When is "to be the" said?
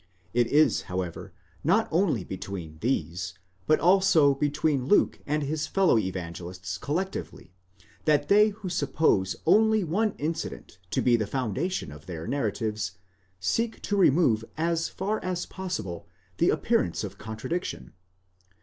10.89-11.27